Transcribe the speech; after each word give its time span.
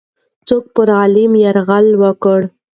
څوک 0.47 0.63
پر 0.75 0.89
غلیم 0.97 1.33
یرغل 1.43 1.87
وکړ؟ 2.01 2.39